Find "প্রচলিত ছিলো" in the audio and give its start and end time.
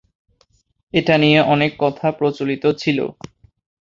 2.11-3.05